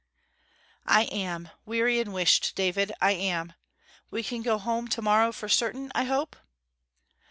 [0.87, 3.53] 'I am weary and wisht, David; I am.
[4.09, 6.35] We can get home tomorrow for certain, I hope?'